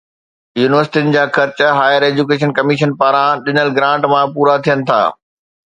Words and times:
يونيورسٽين 0.59 1.11
جا 1.15 1.25
خرچ 1.35 1.61
هائير 1.81 2.07
ايجوڪيشن 2.09 2.57
ڪميشن 2.61 2.97
پاران 3.03 3.47
ڏنل 3.47 3.71
گرانٽ 3.79 4.13
مان 4.17 4.35
پورا 4.37 4.59
ٿين 4.67 4.87
ٿا. 4.91 5.03